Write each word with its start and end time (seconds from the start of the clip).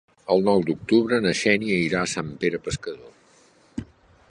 El 0.35 0.39
nou 0.45 0.63
d'octubre 0.69 1.19
na 1.25 1.33
Xènia 1.41 1.77
irà 1.83 2.01
a 2.05 2.09
Sant 2.15 2.33
Pere 2.45 2.63
Pescador. 2.69 3.89